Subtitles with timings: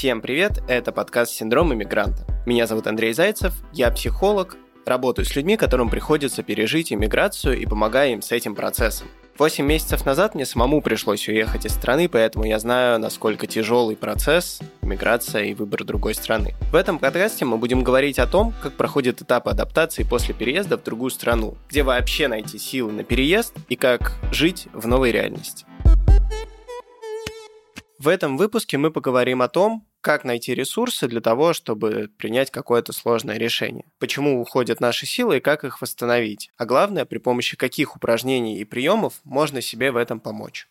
[0.00, 2.24] Всем привет, это подкаст «Синдром иммигранта».
[2.46, 4.56] Меня зовут Андрей Зайцев, я психолог,
[4.86, 9.08] работаю с людьми, которым приходится пережить иммиграцию и помогаю им с этим процессом.
[9.36, 14.60] Восемь месяцев назад мне самому пришлось уехать из страны, поэтому я знаю, насколько тяжелый процесс
[14.80, 16.54] миграция и выбор другой страны.
[16.72, 20.82] В этом подкасте мы будем говорить о том, как проходит этап адаптации после переезда в
[20.82, 25.66] другую страну, где вообще найти силы на переезд и как жить в новой реальности.
[27.98, 32.92] В этом выпуске мы поговорим о том, как найти ресурсы для того, чтобы принять какое-то
[32.92, 37.96] сложное решение, почему уходят наши силы и как их восстановить, а главное, при помощи каких
[37.96, 40.68] упражнений и приемов можно себе в этом помочь.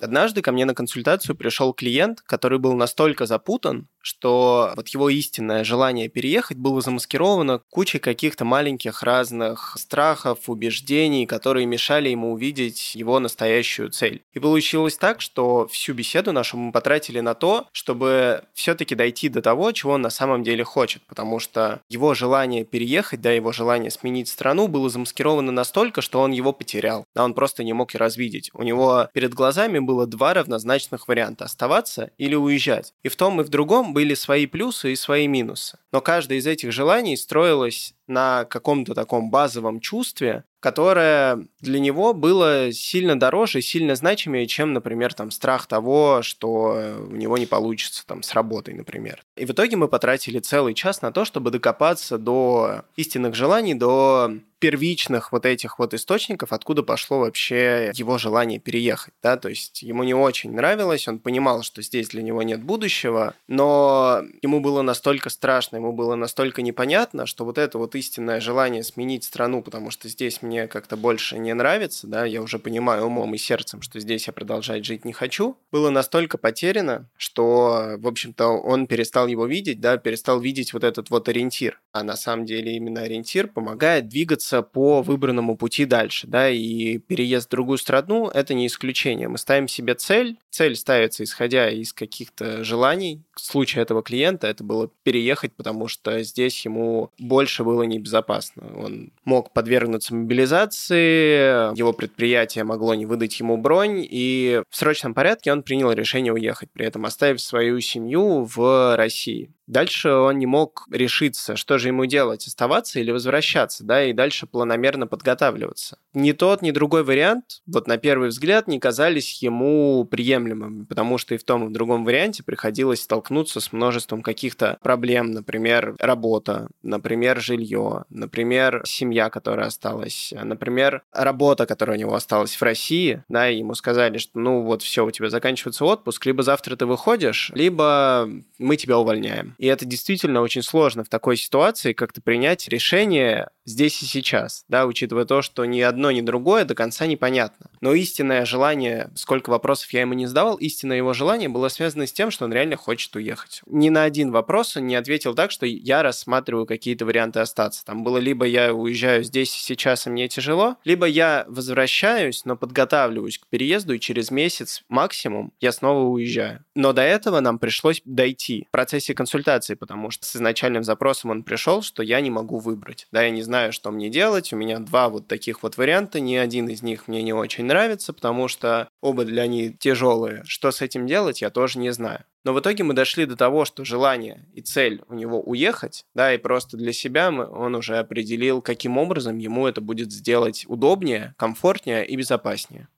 [0.00, 5.64] Однажды ко мне на консультацию пришел клиент, который был настолько запутан, что вот его истинное
[5.64, 13.18] желание переехать было замаскировано кучей каких-то маленьких разных страхов, убеждений, которые мешали ему увидеть его
[13.20, 14.22] настоящую цель.
[14.32, 19.42] И получилось так, что всю беседу нашу мы потратили на то, чтобы все-таки дойти до
[19.42, 23.90] того, чего он на самом деле хочет, потому что его желание переехать, да, его желание
[23.90, 27.98] сменить страну было замаскировано настолько, что он его потерял, да, он просто не мог и
[27.98, 28.50] развидеть.
[28.54, 32.92] У него перед глазами было два равнозначных варианта– оставаться или уезжать.
[33.02, 35.76] И в том и в другом были свои плюсы и свои минусы.
[35.90, 42.72] Но каждое из этих желаний строилось на каком-то таком базовом чувстве, которое для него было
[42.72, 48.04] сильно дороже и сильно значимее, чем, например, там, страх того, что у него не получится
[48.06, 49.22] там, с работой, например.
[49.36, 54.32] И в итоге мы потратили целый час на то, чтобы докопаться до истинных желаний, до
[54.58, 60.02] первичных вот этих вот источников, откуда пошло вообще его желание переехать, да, то есть ему
[60.02, 65.30] не очень нравилось, он понимал, что здесь для него нет будущего, но ему было настолько
[65.30, 70.08] страшно, ему было настолько непонятно, что вот это вот истинное желание сменить страну, потому что
[70.08, 74.26] здесь мне как-то больше не нравится, да, я уже понимаю умом и сердцем, что здесь
[74.26, 79.80] я продолжать жить не хочу, было настолько потеряно, что, в общем-то, он перестал его видеть,
[79.80, 81.80] да, перестал видеть вот этот вот ориентир.
[81.92, 87.48] А на самом деле именно ориентир помогает двигаться по выбранному пути дальше, да, и переезд
[87.48, 89.28] в другую страну– это не исключение.
[89.28, 93.22] Мы ставим себе цель, цель ставится исходя из каких-то желаний.
[93.34, 98.62] В случае этого клиента это было переехать, потому что здесь ему больше было небезопасно.
[98.76, 105.52] Он мог подвергнуться мобилизации, его предприятие могло не выдать ему бронь, и в срочном порядке
[105.52, 109.50] он принял решение уехать, при этом оставив свою семью в России.
[109.68, 114.46] Дальше он не мог решиться, что же ему делать, оставаться или возвращаться, да, и дальше
[114.46, 115.98] планомерно подготавливаться.
[116.14, 121.34] Ни тот, ни другой вариант, вот на первый взгляд, не казались ему приемлемыми, потому что
[121.34, 126.68] и в том, и в другом варианте приходилось столкнуться с множеством каких-то проблем, например, работа,
[126.82, 133.50] например, жилье, например, семья, которая осталась, например, работа, которая у него осталась в России, да,
[133.50, 137.52] и ему сказали, что ну вот все, у тебя заканчивается отпуск, либо завтра ты выходишь,
[137.54, 139.56] либо мы тебя увольняем.
[139.58, 144.86] И это действительно очень сложно в такой ситуации как-то принять решение здесь и сейчас, да,
[144.86, 147.66] учитывая то, что ни одно, ни другое до конца непонятно.
[147.80, 152.12] Но истинное желание, сколько вопросов я ему не задавал, истинное его желание было связано с
[152.12, 153.62] тем, что он реально хочет уехать.
[153.66, 157.84] Ни на один вопрос он не ответил так, что я рассматриваю какие-то варианты остаться.
[157.84, 162.56] Там было либо я уезжаю здесь и сейчас, и мне тяжело, либо я возвращаюсь, но
[162.56, 166.64] подготавливаюсь к переезду, и через месяц максимум я снова уезжаю.
[166.74, 171.42] Но до этого нам пришлось дойти в процессе консультации, потому что с изначальным запросом он
[171.42, 173.06] пришел, что я не могу выбрать.
[173.12, 174.52] Да, я не знаю, что мне делать.
[174.52, 176.20] У меня два вот таких вот варианта.
[176.20, 180.42] Ни один из них мне не очень нравится, потому что оба для них тяжелые.
[180.44, 182.24] Что с этим делать, я тоже не знаю.
[182.44, 186.32] Но в итоге мы дошли до того, что желание и цель у него уехать, да,
[186.32, 191.34] и просто для себя мы, он уже определил, каким образом ему это будет сделать удобнее,
[191.36, 192.88] комфортнее и безопаснее.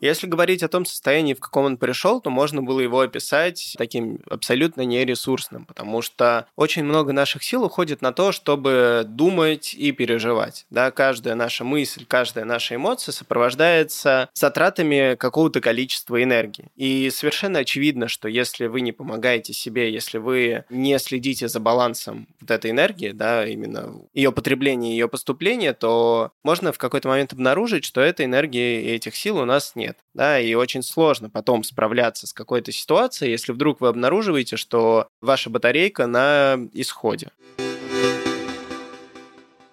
[0.00, 4.20] Если говорить о том состоянии, в каком он пришел, то можно было его описать таким
[4.28, 10.64] абсолютно нересурсным, потому что очень много наших сил уходит на то, чтобы думать и переживать.
[10.70, 16.68] Да, каждая наша мысль, каждая наша эмоция сопровождается затратами какого-то количества энергии.
[16.76, 22.26] И совершенно очевидно, что если вы не помогаете себе, если вы не следите за балансом
[22.40, 27.84] вот этой энергии, да, именно ее потребления ее поступления, то можно в какой-то момент обнаружить,
[27.84, 29.98] что этой энергии и этих сил у нас нет нет.
[30.14, 35.50] Да, и очень сложно потом справляться с какой-то ситуацией, если вдруг вы обнаруживаете, что ваша
[35.50, 37.30] батарейка на исходе.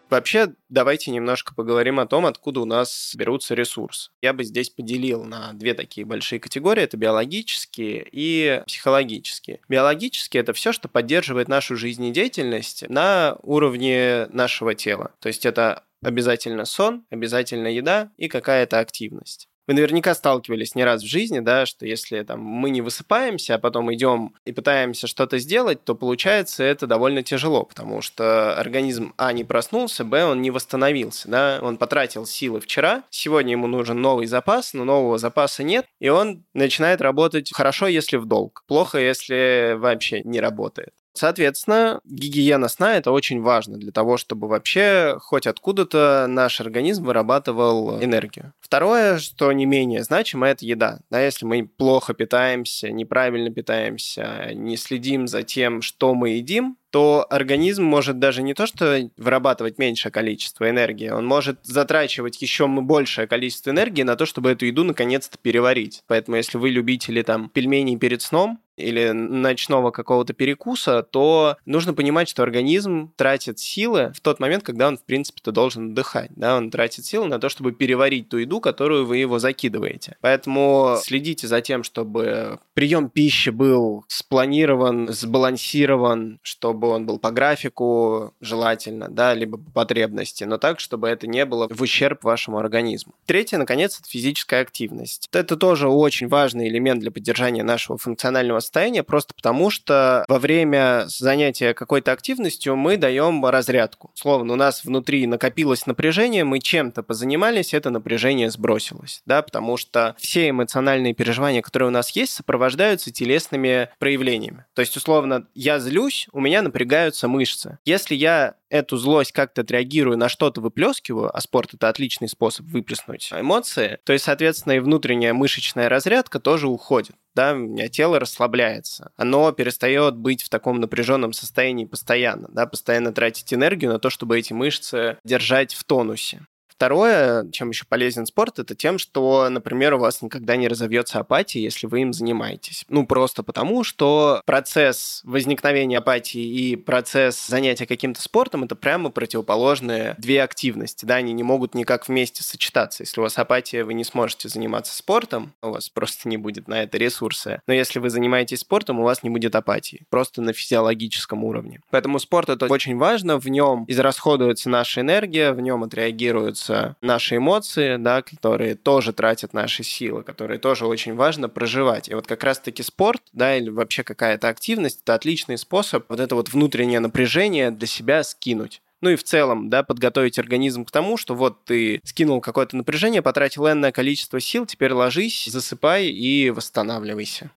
[0.10, 4.10] Вообще, давайте немножко поговорим о том, откуда у нас берутся ресурсы.
[4.22, 6.82] Я бы здесь поделил на две такие большие категории.
[6.82, 9.60] Это биологические и психологические.
[9.68, 15.12] Биологические– это все, что поддерживает нашу жизнедеятельность на уровне нашего тела.
[15.20, 19.50] То есть это обязательно сон, обязательно еда и какая-то активность.
[19.68, 23.60] Вы наверняка сталкивались не раз в жизни, да, что если там, мы не высыпаемся, а
[23.60, 29.34] потом идем и пытаемся что-то сделать, то получается это довольно тяжело, потому что организм, а,
[29.34, 34.26] не проснулся, б, он не восстановился, да, он потратил силы вчера, сегодня ему нужен новый
[34.26, 39.76] запас, но нового запаса нет, и он начинает работать хорошо, если в долг, плохо, если
[39.78, 40.97] вообще не работает.
[41.18, 48.02] Соответственно, гигиена сна– это очень важно для того, чтобы вообще хоть откуда-то наш организм вырабатывал
[48.02, 48.54] энергию.
[48.60, 51.00] Второе, что не менее значимо, это еда.
[51.10, 57.26] Да, если мы плохо питаемся, неправильно питаемся, не следим за тем, что мы едим, то
[57.30, 63.28] организм может даже не то, что вырабатывать меньшее количество энергии, он может затрачивать еще большее
[63.28, 66.04] количество энергии на то, чтобы эту еду наконец-то переварить.
[66.08, 72.30] Поэтому если вы любители там пельменей перед сном, или ночного какого-то перекуса, то нужно понимать,
[72.30, 76.32] что организм тратит силы в тот момент, когда он, в принципе-то, должен отдыхать.
[76.36, 76.58] Да?
[76.58, 80.16] Он тратит силы на то, чтобы переварить ту еду, которую вы его закидываете.
[80.22, 88.34] Поэтому следите за тем, чтобы прием пищи был спланирован, сбалансирован, чтобы он был по графику
[88.42, 93.14] желательно, да, либо по потребности, но так, чтобы это не было в ущерб вашему организму.
[93.26, 95.28] Третье, наконец, это физическая активность.
[95.32, 101.06] Это тоже очень важный элемент для поддержания нашего функционального состояния, просто потому что во время
[101.08, 104.12] занятия какой-то активностью мы даем разрядку.
[104.14, 110.16] Словно у нас внутри накопилось напряжение, мы чем-то позанимались, это напряжение сбросилось, да, потому что
[110.20, 114.66] все эмоциональные переживания, которые у нас есть, сопровождаются телесными проявлениями.
[114.74, 117.80] То есть, условно, я злюсь, у меня напрягаются мышцы.
[117.86, 123.32] Если я эту злость как-то отреагирую, на что-то выплескиваю, а спорт это отличный способ выплеснуть
[123.32, 127.16] эмоции, то есть, соответственно, и внутренняя мышечная разрядка тоже уходит.
[127.36, 129.12] Да, у меня тело расслабляется.
[129.16, 134.40] Оно перестает быть в таком напряженном состоянии постоянно, да, постоянно тратить энергию на то, чтобы
[134.40, 136.48] эти мышцы держать в тонусе.
[136.78, 141.60] Второе, чем еще полезен спорт, это тем, что, например, у вас никогда не разовьется апатия,
[141.60, 142.86] если вы им занимаетесь.
[142.88, 150.14] Ну, просто потому, что процесс возникновения апатии и процесс занятия каким-то спортом это прямо противоположные
[150.20, 151.04] две активности.
[151.04, 153.02] Да, они не могут никак вместе сочетаться.
[153.02, 156.84] Если у вас апатия, вы не сможете заниматься спортом, у вас просто не будет на
[156.84, 157.60] это ресурсы.
[157.66, 160.06] Но если вы занимаетесь спортом, у вас не будет апатии.
[160.12, 161.82] Просто на физиологическом уровне.
[161.90, 167.38] Поэтому спорт это очень важно, в нем израсходуется наша энергия, в нем отреагируются чувствуются наши
[167.38, 172.10] эмоции, да, которые тоже тратят наши силы, которые тоже очень важно проживать.
[172.10, 176.36] И вот как раз-таки спорт, да, или вообще какая-то активность, это отличный способ вот это
[176.36, 178.82] вот внутреннее напряжение для себя скинуть.
[179.02, 183.22] Ну и в целом, да, подготовить организм к тому, что вот ты скинул какое-то напряжение,
[183.22, 187.52] потратил энное количество сил, теперь ложись, засыпай и восстанавливайся.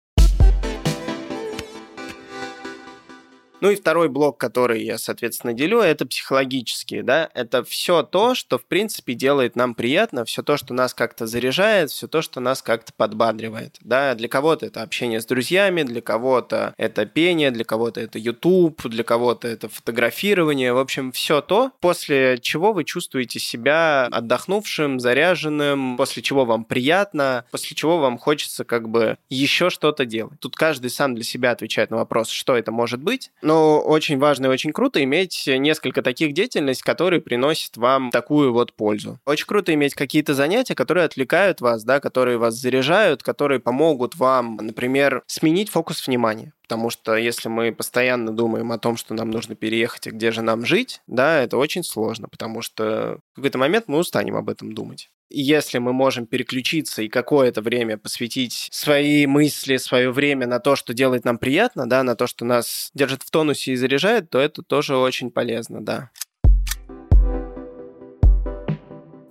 [3.60, 8.58] Ну и второй блок, который я, соответственно, делю, это психологические, да, это все то, что,
[8.58, 12.62] в принципе, делает нам приятно, все то, что нас как-то заряжает, все то, что нас
[12.62, 18.00] как-то подбадривает, да, для кого-то это общение с друзьями, для кого-то это пение, для кого-то
[18.00, 24.06] это YouTube, для кого-то это фотографирование, в общем, все то, после чего вы чувствуете себя
[24.06, 30.40] отдохнувшим, заряженным, после чего вам приятно, после чего вам хочется как бы еще что-то делать.
[30.40, 34.46] Тут каждый сам для себя отвечает на вопрос, что это может быть, но очень важно
[34.46, 39.18] и очень круто иметь несколько таких деятельностей, которые приносят вам такую вот пользу.
[39.26, 44.56] Очень круто иметь какие-то занятия, которые отвлекают вас, да, которые вас заряжают, которые помогут вам,
[44.60, 46.52] например, сменить фокус внимания.
[46.70, 50.40] Потому что если мы постоянно думаем о том, что нам нужно переехать и где же
[50.40, 54.72] нам жить, да, это очень сложно, потому что в какой-то момент мы устанем об этом
[54.72, 60.74] думать если мы можем переключиться и какое-то время посвятить свои мысли, свое время на то,
[60.74, 64.40] что делает нам приятно, да, на то, что нас держит в тонусе и заряжает, то
[64.40, 66.10] это тоже очень полезно, да.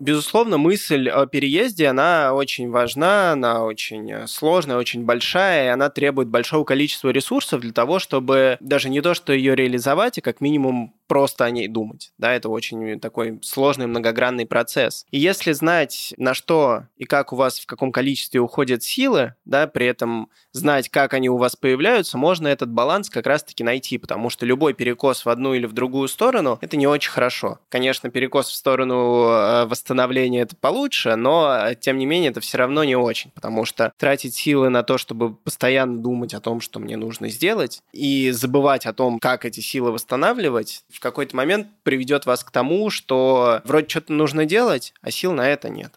[0.10, 5.92] Безусловно, мысль о переезде, она очень важна, она очень э, сложная, очень большая, и она
[5.92, 10.42] требует большого количества ресурсов для того, чтобы даже не то, что ее реализовать, а как
[10.42, 12.14] минимум просто о ней думать.
[12.18, 15.06] Да, это очень такой сложный многогранный процесс.
[15.12, 19.68] И если знать, на что и как у вас в каком количестве уходят силы, да,
[19.68, 24.30] при этом знать, как они у вас появляются, можно этот баланс как раз-таки найти, потому
[24.30, 27.60] что любой перекос в одну или в другую сторону– это не очень хорошо.
[27.70, 32.84] Конечно, перекос в сторону э, восстановления– это получше, но, тем не менее, это все равно
[32.84, 36.98] не очень, потому что тратить силы на то, чтобы постоянно думать о том, что мне
[36.98, 42.44] нужно сделать, и забывать о том, как эти силы восстанавливать, в какой-то момент приведет вас
[42.44, 45.94] к тому, что вроде что-то нужно делать, а сил на это нет.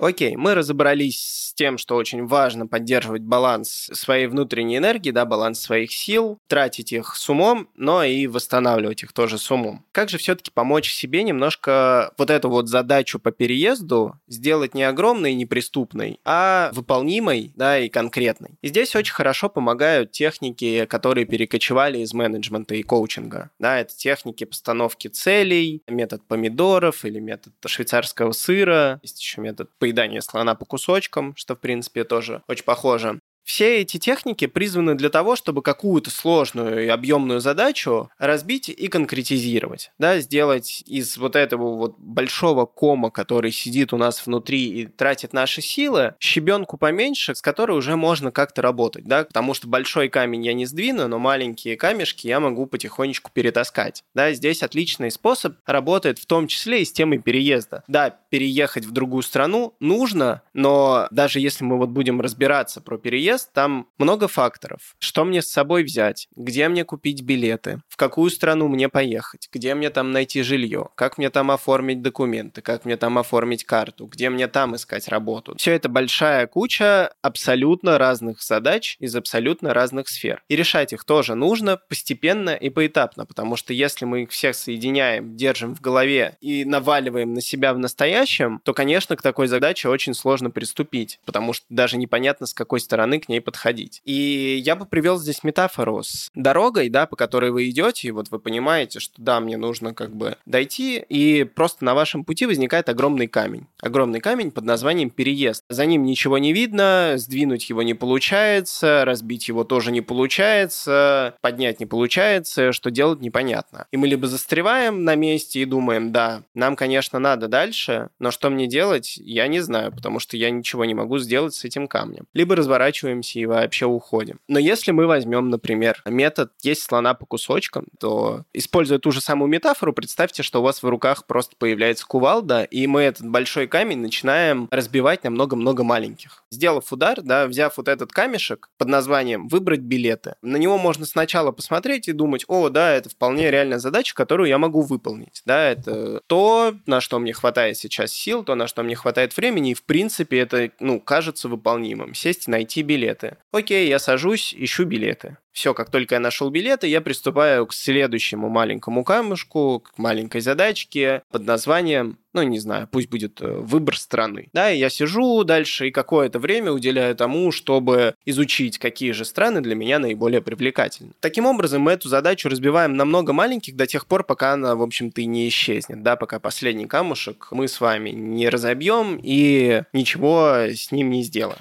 [0.00, 5.92] Окей, мы разобрались тем, что очень важно поддерживать баланс своей внутренней энергии, да, баланс своих
[5.92, 9.84] сил, тратить их с умом, но и восстанавливать их тоже с умом.
[9.92, 15.32] Как же все-таки помочь себе немножко вот эту вот задачу по переезду сделать не огромной
[15.32, 18.52] и неприступной, а выполнимой, да, и конкретной.
[18.62, 23.50] И здесь очень хорошо помогают техники, которые перекочевали из менеджмента и коучинга.
[23.58, 30.22] Да, это техники постановки целей, метод помидоров или метод швейцарского сыра, есть еще метод поедания
[30.22, 33.20] слона по кусочкам, что, в принципе, тоже очень похоже.
[33.44, 39.90] Все эти техники призваны для того, чтобы какую-то сложную и объемную задачу разбить и конкретизировать,
[39.98, 45.32] да, сделать из вот этого вот большого кома, который сидит у нас внутри и тратит
[45.32, 50.44] наши силы, щебенку поменьше, с которой уже можно как-то работать, да, потому что большой камень
[50.44, 56.18] я не сдвину, но маленькие камешки я могу потихонечку перетаскать, да, здесь отличный способ работает
[56.18, 57.82] в том числе и с темой переезда.
[57.88, 63.29] Да, переехать в другую страну нужно, но даже если мы вот будем разбираться про переезд,
[63.30, 64.94] переезд, там много факторов.
[64.98, 66.28] Что мне с собой взять?
[66.36, 67.80] Где мне купить билеты?
[67.88, 69.48] В какую страну мне поехать?
[69.52, 70.88] Где мне там найти жилье?
[70.94, 72.62] Как мне там оформить документы?
[72.62, 74.06] Как мне там оформить карту?
[74.06, 75.54] Где мне там искать работу?
[75.56, 80.42] Все это большая куча абсолютно разных задач из абсолютно разных сфер.
[80.48, 85.36] И решать их тоже нужно постепенно и поэтапно, потому что если мы их всех соединяем,
[85.36, 90.14] держим в голове и наваливаем на себя в настоящем, то, конечно, к такой задаче очень
[90.14, 94.00] сложно приступить, потому что даже непонятно, с какой стороны к ней подходить.
[94.04, 98.30] И я бы привел здесь метафору с дорогой, да, по которой вы идете, и вот
[98.30, 102.88] вы понимаете, что да, мне нужно как бы дойти, и просто на вашем пути возникает
[102.88, 103.66] огромный камень.
[103.80, 105.64] Огромный камень под названием переезд.
[105.68, 111.80] За ним ничего не видно, сдвинуть его не получается, разбить его тоже не получается, поднять
[111.80, 113.86] не получается, что делать непонятно.
[113.90, 118.50] И мы либо застреваем на месте и думаем, да, нам, конечно, надо дальше, но что
[118.50, 122.26] мне делать, я не знаю, потому что я ничего не могу сделать с этим камнем.
[122.32, 124.40] Либо разворачиваем останавливаемся и вообще уходим.
[124.48, 129.48] Но если мы возьмем, например, метод «есть слона по кусочкам», то, используя ту же самую
[129.48, 133.98] метафору, представьте, что у вас в руках просто появляется кувалда, и мы этот большой камень
[133.98, 136.44] начинаем разбивать на много-много маленьких.
[136.50, 141.52] Сделав удар, да, взяв вот этот камешек под названием «выбрать билеты», на него можно сначала
[141.52, 145.42] посмотреть и думать, о, да, это вполне реальная задача, которую я могу выполнить.
[145.44, 149.72] Да, это то, на что мне хватает сейчас сил, то, на что мне хватает времени,
[149.72, 152.14] и, в принципе, это, ну, кажется выполнимым.
[152.14, 153.36] Сесть и найти билет билеты.
[153.52, 155.38] Окей, я сажусь, ищу билеты.
[155.52, 161.22] Все, как только я нашел билеты, я приступаю к следующему маленькому камушку, к маленькой задачке
[161.30, 164.48] под названием, ну, не знаю, пусть будет э, выбор страны.
[164.52, 169.60] Да, и я сижу дальше и какое-то время уделяю тому, чтобы изучить, какие же страны
[169.60, 171.12] для меня наиболее привлекательны.
[171.18, 174.82] Таким образом, мы эту задачу разбиваем на много маленьких до тех пор, пока она, в
[174.82, 180.66] общем-то, и не исчезнет, да, пока последний камушек мы с вами не разобьем и ничего
[180.68, 181.58] с ним не сделаем.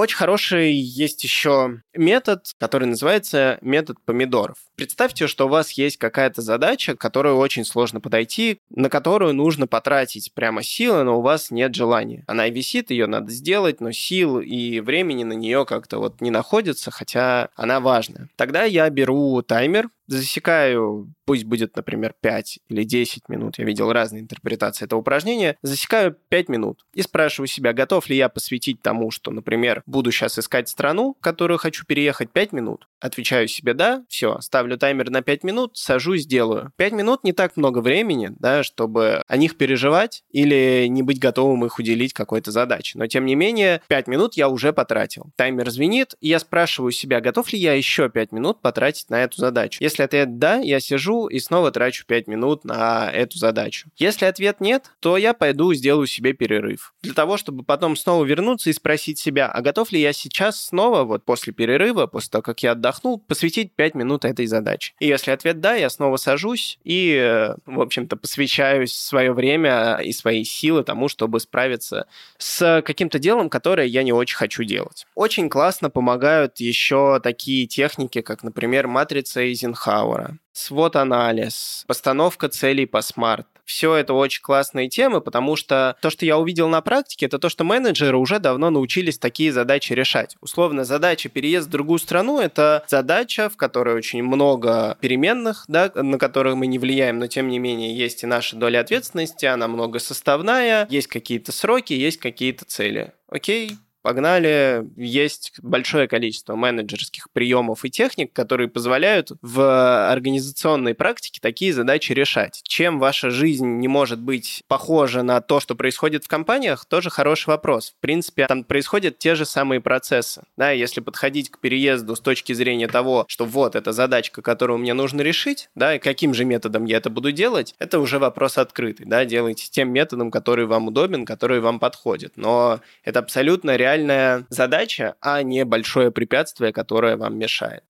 [0.00, 4.56] Очень хороший есть еще метод, который называется метод помидоров.
[4.74, 10.32] Представьте, что у вас есть какая-то задача, которую очень сложно подойти, на которую нужно потратить
[10.32, 12.24] прямо силы, но у вас нет желания.
[12.26, 16.90] Она висит, ее надо сделать, но сил и времени на нее как-то вот не находится,
[16.90, 18.30] хотя она важная.
[18.36, 24.22] Тогда я беру таймер, засекаю, пусть будет, например, 5 или 10 минут, я видел разные
[24.22, 29.30] интерпретации этого упражнения, засекаю 5 минут и спрашиваю себя, готов ли я посвятить тому, что,
[29.30, 32.88] например, буду сейчас искать страну, в которую хочу переехать 5 минут.
[33.00, 36.72] Отвечаю себе «да», все, ставлю таймер на 5 минут, сажусь, делаю.
[36.76, 41.64] 5 минут не так много времени, да, чтобы о них переживать или не быть готовым
[41.64, 42.98] их уделить какой-то задаче.
[42.98, 45.30] Но, тем не менее, 5 минут я уже потратил.
[45.36, 49.38] Таймер звенит, и я спрашиваю себя, готов ли я еще 5 минут потратить на эту
[49.38, 49.78] задачу.
[49.80, 53.88] Если если ответ «да», я сижу и снова трачу 5 минут на эту задачу.
[53.96, 56.94] Если ответ «нет», то я пойду сделаю себе перерыв.
[57.02, 61.04] Для того, чтобы потом снова вернуться и спросить себя, а готов ли я сейчас снова,
[61.04, 64.94] вот после перерыва, после того, как я отдохнул, посвятить 5 минут этой задаче.
[65.00, 70.44] И если ответ «да», я снова сажусь и, в общем-то, посвящаю свое время и свои
[70.44, 72.06] силы тому, чтобы справиться
[72.38, 75.06] с каким-то делом, которое я не очень хочу делать.
[75.14, 83.02] Очень классно помогают еще такие техники, как, например, матрица Эйзенхауэра, Эйзенхауэра, свод-анализ, постановка целей по
[83.02, 83.46] смарт.
[83.64, 87.48] Все это очень классные темы, потому что то, что я увидел на практике, это то,
[87.48, 90.36] что менеджеры уже давно научились такие задачи решать.
[90.40, 96.18] Условно, задача переезд в другую страну— это задача, в которой очень много переменных, да, на
[96.18, 100.88] которые мы не влияем, но тем не менее есть и наша доля ответственности, она многосоставная,
[100.90, 103.12] есть какие-то сроки, есть какие-то цели.
[103.28, 104.86] Окей, Погнали.
[104.96, 112.60] Есть большое количество менеджерских приемов и техник, которые позволяют в организационной практике такие задачи решать.
[112.64, 117.48] Чем ваша жизнь не может быть похожа на то, что происходит в компаниях, тоже хороший
[117.48, 117.94] вопрос.
[117.96, 120.42] В принципе, там происходят те же самые процессы.
[120.56, 124.94] Да, если подходить к переезду с точки зрения того, что вот эта задачка, которую мне
[124.94, 129.06] нужно решить, да, и каким же методом я это буду делать, это уже вопрос открытый.
[129.06, 132.32] Да, делайте тем методом, который вам удобен, который вам подходит.
[132.36, 137.84] Но это абсолютно реально реальная задача, а не большое препятствие, которое вам мешает.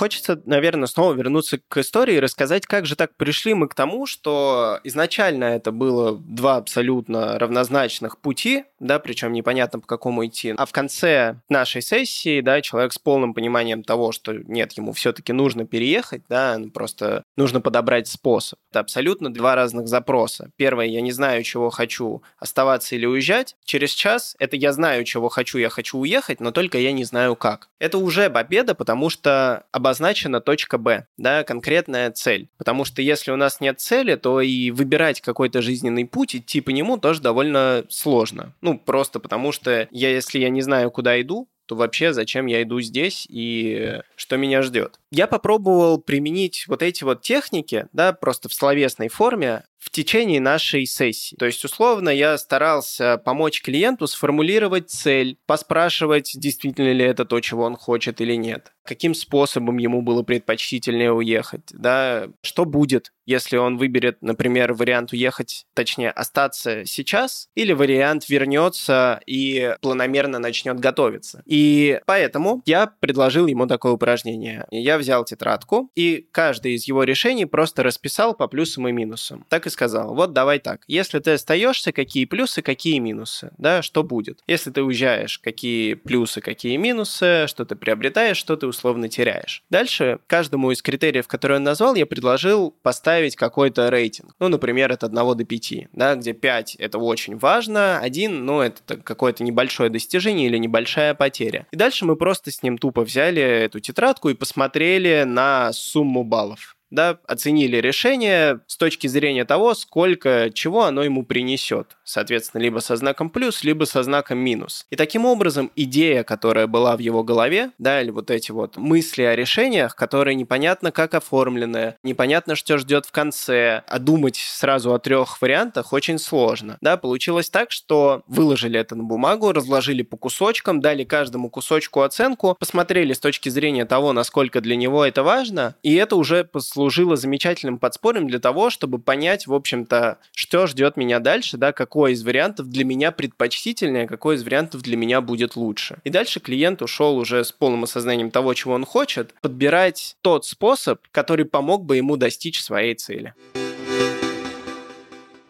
[0.00, 4.06] Хочется, наверное, снова вернуться к истории и рассказать, как же так пришли мы к тому,
[4.06, 10.54] что изначально это было два абсолютно равнозначных пути, да, причем непонятно по какому идти.
[10.56, 15.34] А в конце нашей сессии, да, человек с полным пониманием того, что нет, ему все-таки
[15.34, 18.58] нужно переехать, да, ну, просто нужно подобрать способ.
[18.70, 20.50] Это абсолютно два разных запроса.
[20.56, 23.54] Первое, я не знаю, чего хочу, оставаться или уезжать.
[23.66, 27.36] Через час это я знаю, чего хочу, я хочу уехать, но только я не знаю
[27.36, 27.68] как.
[27.78, 32.48] Это уже победа, потому что обозначена точка Б, да, конкретная цель.
[32.56, 36.70] Потому что если у нас нет цели, то и выбирать какой-то жизненный путь, идти по
[36.70, 38.54] нему тоже довольно сложно.
[38.60, 42.62] Ну, просто потому что я, если я не знаю, куда иду, то вообще зачем я
[42.62, 44.98] иду здесь и что меня ждет.
[45.10, 50.84] Я попробовал применить вот эти вот техники, да, просто в словесной форме в течение нашей
[50.86, 51.34] сессии.
[51.36, 57.64] То есть, условно, я старался помочь клиенту сформулировать цель, поспрашивать, действительно ли это то, чего
[57.64, 63.78] он хочет или нет, каким способом ему было предпочтительнее уехать, да, что будет, если он
[63.78, 71.42] выберет, например, вариант уехать, точнее, остаться сейчас, или вариант вернется и планомерно начнет готовиться.
[71.46, 74.66] И поэтому я предложил ему такое упражнение.
[74.70, 79.46] Я взял тетрадку и каждое из его решений просто расписал по плюсам и минусам.
[79.48, 84.02] Так и сказал, вот давай так, если ты остаешься, какие плюсы, какие минусы, да, что
[84.02, 84.40] будет?
[84.46, 89.62] Если ты уезжаешь, какие плюсы, какие минусы, что ты приобретаешь, что ты условно теряешь.
[89.70, 94.34] Дальше каждому из критериев, которые он назвал, я предложил поставить какой-то рейтинг.
[94.38, 98.96] Ну, например, от 1 до 5, да, где 5 это очень важно, 1, ну, это
[98.96, 101.66] какое-то небольшое достижение или небольшая потеря.
[101.70, 106.76] И дальше мы просто с ним тупо взяли эту тетрадку и посмотрели на сумму баллов
[106.90, 111.96] да, оценили решение с точки зрения того, сколько чего оно ему принесет.
[112.04, 114.86] Соответственно, либо со знаком плюс, либо со знаком минус.
[114.90, 119.22] И таким образом идея, которая была в его голове, да, или вот эти вот мысли
[119.22, 124.98] о решениях, которые непонятно как оформлены, непонятно, что ждет в конце, а думать сразу о
[124.98, 126.78] трех вариантах очень сложно.
[126.80, 132.56] Да, получилось так, что выложили это на бумагу, разложили по кусочкам, дали каждому кусочку оценку,
[132.58, 137.14] посмотрели с точки зрения того, насколько для него это важно, и это уже послужило служило
[137.14, 142.22] замечательным подспорьем для того, чтобы понять, в общем-то, что ждет меня дальше, да, какой из
[142.22, 145.98] вариантов для меня предпочтительнее, какой из вариантов для меня будет лучше.
[146.04, 151.02] И дальше клиент ушел уже с полным осознанием того, чего он хочет, подбирать тот способ,
[151.12, 153.34] который помог бы ему достичь своей цели.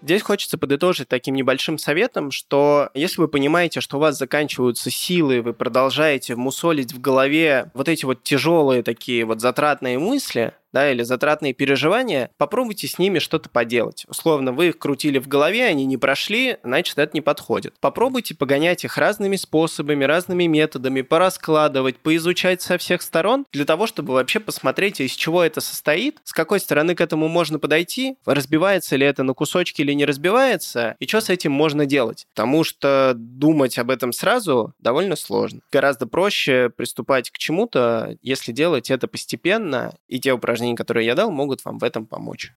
[0.02, 5.42] Здесь хочется подытожить таким небольшим советом, что если вы понимаете, что у вас заканчиваются силы,
[5.42, 11.02] вы продолжаете мусолить в голове вот эти вот тяжелые такие вот затратные мысли, да, или
[11.02, 14.04] затратные переживания, попробуйте с ними что-то поделать.
[14.08, 17.74] Условно, вы их крутили в голове, они не прошли, значит, это не подходит.
[17.80, 24.14] Попробуйте погонять их разными способами, разными методами, пораскладывать, поизучать со всех сторон, для того, чтобы
[24.14, 29.06] вообще посмотреть, из чего это состоит, с какой стороны к этому можно подойти, разбивается ли
[29.06, 32.26] это на кусочки или не разбивается, и что с этим можно делать.
[32.34, 35.60] Потому что думать об этом сразу довольно сложно.
[35.72, 41.14] Гораздо проще приступать к чему-то, если делать это постепенно, и те упражнения, упражнений, которые я
[41.14, 42.52] дал, могут вам в этом помочь.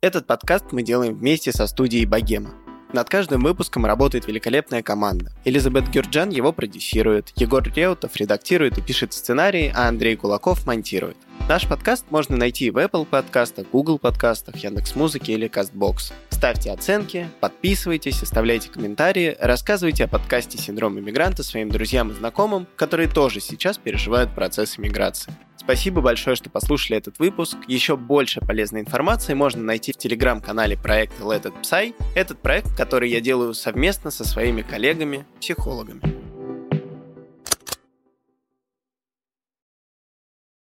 [0.00, 2.54] Этот подкаст мы делаем вместе со студией Богема.
[2.92, 5.32] Над каждым выпуском работает великолепная команда.
[5.46, 11.16] Элизабет Гюрджан его продюсирует, Егор Реутов редактирует и пишет сценарий, а Андрей Кулаков монтирует.
[11.48, 16.12] Наш подкаст можно найти в Apple подкастах, Google подкастах, Яндекс.Музыке или CastBox.
[16.28, 23.08] Ставьте оценки, подписывайтесь, оставляйте комментарии, рассказывайте о подкасте «Синдром иммигранта» своим друзьям и знакомым, которые
[23.08, 25.32] тоже сейчас переживают процесс иммиграции.
[25.64, 27.56] Спасибо большое, что послушали этот выпуск.
[27.68, 31.94] Еще больше полезной информации можно найти в телеграм-канале проекта Let It Psy.
[32.16, 36.31] Этот проект, который я делаю совместно со своими коллегами-психологами.